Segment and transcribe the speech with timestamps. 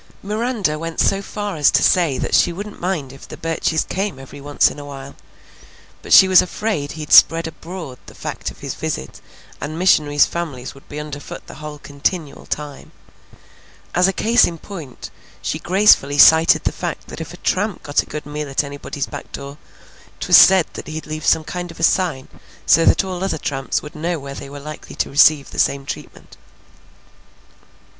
[0.23, 4.17] Miranda went so far as to say that she wouldn't mind if the Burches came
[4.17, 5.15] every once in a while,
[6.01, 9.21] but she was afraid he'd spread abroad the fact of his visit,
[9.61, 12.91] and missionaries' families would be underfoot the whole continual time.
[13.93, 18.01] As a case in point, she gracefully cited the fact that if a tramp got
[18.01, 19.59] a good meal at anybody's back door,
[20.19, 22.27] 't was said that he'd leave some kind of a sign
[22.65, 25.85] so that all other tramps would know where they were likely to receive the same
[25.85, 26.37] treatment.